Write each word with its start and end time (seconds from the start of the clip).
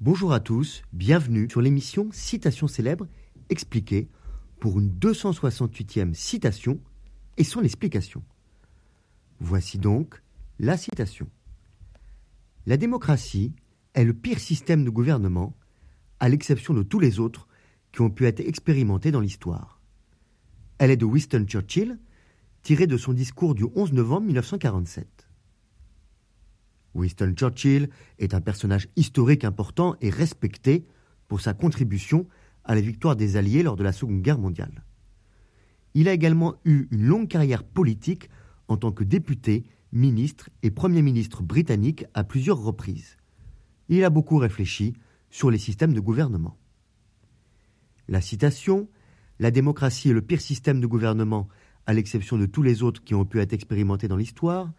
Bonjour 0.00 0.32
à 0.32 0.38
tous, 0.38 0.82
bienvenue 0.92 1.50
sur 1.50 1.60
l'émission 1.60 2.08
Citation 2.12 2.68
célèbre 2.68 3.08
expliquée 3.48 4.08
pour 4.60 4.78
une 4.78 4.90
268e 4.90 6.14
citation 6.14 6.78
et 7.36 7.42
son 7.42 7.64
explication. 7.64 8.22
Voici 9.40 9.76
donc 9.76 10.22
la 10.60 10.76
citation. 10.76 11.26
La 12.64 12.76
démocratie 12.76 13.56
est 13.94 14.04
le 14.04 14.14
pire 14.14 14.38
système 14.38 14.84
de 14.84 14.90
gouvernement, 14.90 15.56
à 16.20 16.28
l'exception 16.28 16.74
de 16.74 16.84
tous 16.84 17.00
les 17.00 17.18
autres 17.18 17.48
qui 17.90 18.00
ont 18.00 18.10
pu 18.10 18.26
être 18.26 18.38
expérimentés 18.38 19.10
dans 19.10 19.20
l'histoire. 19.20 19.80
Elle 20.78 20.92
est 20.92 20.96
de 20.96 21.06
Winston 21.06 21.44
Churchill, 21.44 21.98
tirée 22.62 22.86
de 22.86 22.96
son 22.96 23.14
discours 23.14 23.56
du 23.56 23.64
11 23.74 23.94
novembre 23.94 24.26
1947. 24.26 25.27
Winston 26.98 27.34
Churchill 27.36 27.88
est 28.18 28.34
un 28.34 28.40
personnage 28.40 28.88
historique 28.96 29.44
important 29.44 29.96
et 30.00 30.10
respecté 30.10 30.86
pour 31.28 31.40
sa 31.40 31.54
contribution 31.54 32.26
à 32.64 32.74
la 32.74 32.80
victoire 32.80 33.16
des 33.16 33.36
Alliés 33.36 33.62
lors 33.62 33.76
de 33.76 33.84
la 33.84 33.92
Seconde 33.92 34.22
Guerre 34.22 34.38
mondiale. 34.38 34.84
Il 35.94 36.08
a 36.08 36.12
également 36.12 36.56
eu 36.64 36.86
une 36.90 37.06
longue 37.06 37.28
carrière 37.28 37.64
politique 37.64 38.28
en 38.68 38.76
tant 38.76 38.92
que 38.92 39.04
député, 39.04 39.64
ministre 39.92 40.50
et 40.62 40.70
Premier 40.70 41.02
ministre 41.02 41.42
britannique 41.42 42.04
à 42.12 42.24
plusieurs 42.24 42.60
reprises. 42.60 43.16
Il 43.88 44.04
a 44.04 44.10
beaucoup 44.10 44.36
réfléchi 44.36 44.94
sur 45.30 45.50
les 45.50 45.58
systèmes 45.58 45.94
de 45.94 46.00
gouvernement. 46.00 46.58
La 48.06 48.20
citation 48.20 48.88
La 49.38 49.50
démocratie 49.50 50.10
est 50.10 50.14
le 50.14 50.22
pire 50.22 50.40
système 50.40 50.80
de 50.80 50.86
gouvernement, 50.86 51.48
à 51.86 51.94
l'exception 51.94 52.36
de 52.36 52.46
tous 52.46 52.62
les 52.62 52.82
autres 52.82 53.02
qui 53.02 53.14
ont 53.14 53.24
pu 53.24 53.40
être 53.40 53.52
expérimentés 53.52 54.08
dans 54.08 54.16
l'histoire, 54.16 54.72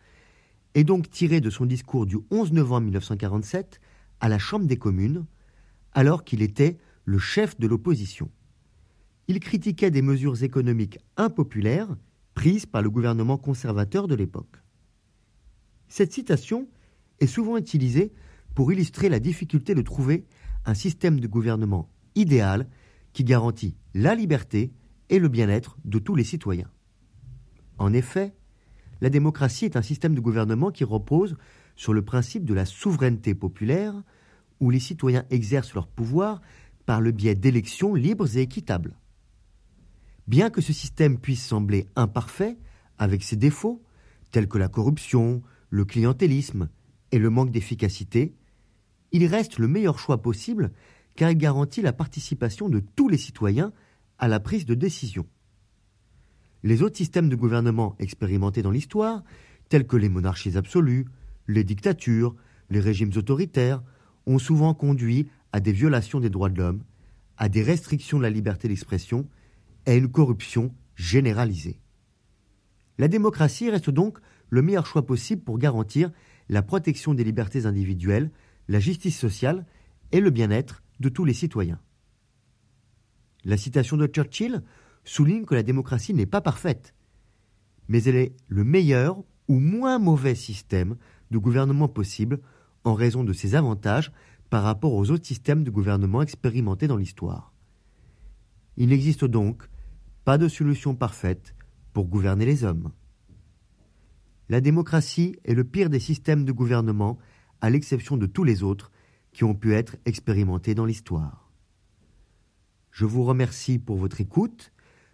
est 0.75 0.83
donc 0.83 1.09
tiré 1.09 1.41
de 1.41 1.49
son 1.49 1.65
discours 1.65 2.05
du 2.05 2.17
11 2.31 2.53
novembre 2.53 2.85
1947 2.85 3.79
à 4.19 4.29
la 4.29 4.39
Chambre 4.39 4.65
des 4.65 4.77
communes, 4.77 5.25
alors 5.93 6.23
qu'il 6.23 6.41
était 6.41 6.77
le 7.05 7.17
chef 7.17 7.59
de 7.59 7.67
l'opposition. 7.67 8.29
Il 9.27 9.39
critiquait 9.39 9.91
des 9.91 10.01
mesures 10.01 10.43
économiques 10.43 10.99
impopulaires 11.17 11.95
prises 12.33 12.65
par 12.65 12.81
le 12.81 12.89
gouvernement 12.89 13.37
conservateur 13.37 14.07
de 14.07 14.15
l'époque. 14.15 14.61
Cette 15.87 16.13
citation 16.13 16.67
est 17.19 17.27
souvent 17.27 17.57
utilisée 17.57 18.13
pour 18.55 18.71
illustrer 18.71 19.09
la 19.09 19.19
difficulté 19.19 19.75
de 19.75 19.81
trouver 19.81 20.25
un 20.65 20.73
système 20.73 21.19
de 21.19 21.27
gouvernement 21.27 21.89
idéal 22.15 22.67
qui 23.13 23.23
garantit 23.23 23.75
la 23.93 24.15
liberté 24.15 24.71
et 25.09 25.19
le 25.19 25.27
bien-être 25.27 25.77
de 25.85 25.99
tous 25.99 26.15
les 26.15 26.23
citoyens. 26.23 26.69
En 27.77 27.93
effet, 27.93 28.33
la 29.01 29.09
démocratie 29.09 29.65
est 29.65 29.75
un 29.75 29.81
système 29.81 30.15
de 30.15 30.19
gouvernement 30.19 30.71
qui 30.71 30.83
repose 30.83 31.37
sur 31.75 31.93
le 31.93 32.03
principe 32.03 32.45
de 32.45 32.53
la 32.53 32.65
souveraineté 32.65 33.33
populaire, 33.33 33.93
où 34.59 34.69
les 34.69 34.79
citoyens 34.79 35.25
exercent 35.29 35.73
leur 35.73 35.87
pouvoir 35.87 36.41
par 36.85 36.99
le 36.99 37.11
biais 37.11 37.35
d'élections 37.35 37.93
libres 37.93 38.37
et 38.37 38.41
équitables. 38.41 38.95
Bien 40.27 40.49
que 40.49 40.61
ce 40.61 40.73
système 40.73 41.17
puisse 41.17 41.45
sembler 41.45 41.87
imparfait, 41.95 42.57
avec 42.97 43.23
ses 43.23 43.37
défauts, 43.37 43.81
tels 44.31 44.47
que 44.47 44.57
la 44.57 44.67
corruption, 44.67 45.41
le 45.69 45.85
clientélisme 45.85 46.69
et 47.11 47.19
le 47.19 47.29
manque 47.29 47.51
d'efficacité, 47.51 48.33
il 49.11 49.25
reste 49.25 49.57
le 49.57 49.67
meilleur 49.67 49.97
choix 49.97 50.21
possible 50.21 50.71
car 51.15 51.31
il 51.31 51.37
garantit 51.37 51.81
la 51.81 51.93
participation 51.93 52.69
de 52.69 52.79
tous 52.79 53.09
les 53.09 53.17
citoyens 53.17 53.73
à 54.19 54.27
la 54.27 54.39
prise 54.39 54.65
de 54.65 54.75
décision. 54.75 55.25
Les 56.63 56.81
autres 56.81 56.97
systèmes 56.97 57.29
de 57.29 57.35
gouvernement 57.35 57.95
expérimentés 57.99 58.61
dans 58.61 58.71
l'histoire, 58.71 59.23
tels 59.69 59.87
que 59.87 59.97
les 59.97 60.09
monarchies 60.09 60.57
absolues, 60.57 61.05
les 61.47 61.63
dictatures, 61.63 62.35
les 62.69 62.79
régimes 62.79 63.11
autoritaires, 63.15 63.81
ont 64.25 64.39
souvent 64.39 64.73
conduit 64.73 65.29
à 65.53 65.59
des 65.59 65.71
violations 65.71 66.19
des 66.19 66.29
droits 66.29 66.49
de 66.49 66.59
l'homme, 66.59 66.83
à 67.37 67.49
des 67.49 67.63
restrictions 67.63 68.17
de 68.17 68.23
la 68.23 68.29
liberté 68.29 68.67
d'expression 68.67 69.27
et 69.85 69.91
à 69.91 69.95
une 69.95 70.11
corruption 70.11 70.73
généralisée. 70.95 71.79
La 72.97 73.07
démocratie 73.07 73.69
reste 73.69 73.89
donc 73.89 74.19
le 74.49 74.61
meilleur 74.61 74.85
choix 74.85 75.05
possible 75.05 75.41
pour 75.41 75.57
garantir 75.57 76.11
la 76.49 76.61
protection 76.61 77.13
des 77.13 77.23
libertés 77.23 77.65
individuelles, 77.65 78.31
la 78.67 78.79
justice 78.79 79.17
sociale 79.17 79.65
et 80.11 80.19
le 80.19 80.29
bien-être 80.29 80.83
de 80.99 81.09
tous 81.09 81.23
les 81.23 81.33
citoyens. 81.33 81.79
La 83.45 83.55
citation 83.55 83.95
de 83.95 84.07
Churchill 84.07 84.63
souligne 85.09 85.45
que 85.45 85.55
la 85.55 85.63
démocratie 85.63 86.13
n'est 86.13 86.27
pas 86.27 86.39
parfaite, 86.39 86.93
mais 87.87 88.03
elle 88.03 88.15
est 88.15 88.35
le 88.47 88.63
meilleur 88.63 89.23
ou 89.47 89.59
moins 89.59 89.97
mauvais 89.97 90.35
système 90.35 90.97
de 91.31 91.39
gouvernement 91.39 91.87
possible 91.87 92.39
en 92.83 92.93
raison 92.93 93.23
de 93.23 93.33
ses 93.33 93.55
avantages 93.55 94.11
par 94.51 94.61
rapport 94.61 94.93
aux 94.93 95.09
autres 95.09 95.25
systèmes 95.25 95.63
de 95.63 95.71
gouvernement 95.71 96.21
expérimentés 96.21 96.87
dans 96.87 96.95
l'histoire. 96.95 97.53
Il 98.77 98.89
n'existe 98.89 99.25
donc 99.25 99.67
pas 100.25 100.37
de 100.37 100.47
solution 100.47 100.93
parfaite 100.93 101.55
pour 101.91 102.05
gouverner 102.05 102.45
les 102.45 102.63
hommes. 102.63 102.91
La 104.47 104.61
démocratie 104.61 105.37
est 105.43 105.55
le 105.55 105.63
pire 105.63 105.89
des 105.89 105.99
systèmes 105.99 106.45
de 106.45 106.51
gouvernement, 106.51 107.17
à 107.61 107.71
l'exception 107.71 108.15
de 108.15 108.27
tous 108.27 108.43
les 108.43 108.61
autres 108.61 108.91
qui 109.31 109.43
ont 109.43 109.55
pu 109.55 109.73
être 109.73 109.97
expérimentés 110.05 110.75
dans 110.75 110.85
l'histoire. 110.85 111.51
Je 112.91 113.05
vous 113.05 113.23
remercie 113.23 113.79
pour 113.79 113.97
votre 113.97 114.21
écoute 114.21 114.71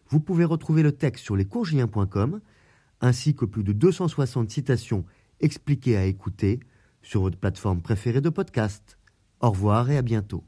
vous 0.10 0.20
pouvez 0.20 0.46
retrouver 0.46 0.84
le 0.84 0.92
texte 0.92 1.24
sur 1.24 1.36
lescourgiens.com 1.36 2.42
ainsi 3.02 3.36
que 3.36 3.46
plus 3.46 3.64
de 3.64 3.74
260 3.74 4.50
citations 4.50 5.06
expliquées 5.40 5.98
à 5.98 6.06
écouter 6.06 6.60
sur 7.02 7.22
votre 7.22 7.38
plateforme 7.38 7.82
préférée 7.82 8.22
de 8.22 8.30
podcast. 8.30 8.98
Au 9.42 9.52
revoir 9.52 9.90
et 9.92 9.98
à 9.98 10.02
bientôt. 10.02 10.44